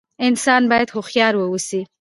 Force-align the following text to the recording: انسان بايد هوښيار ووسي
انسان 0.27 0.63
بايد 0.71 0.87
هوښيار 0.95 1.33
ووسي 1.37 1.81